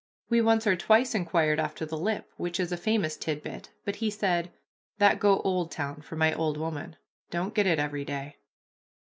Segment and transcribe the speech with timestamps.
[0.31, 4.09] We once or twice inquired after the lip, which is a famous tidbit, but he
[4.09, 4.51] said,
[4.97, 6.95] "That go Oldtown for my old woman;
[7.29, 8.37] don't get it every day."